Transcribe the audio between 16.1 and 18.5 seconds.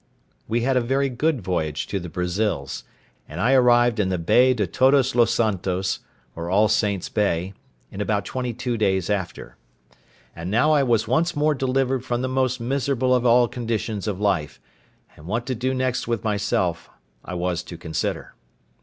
myself I was to consider.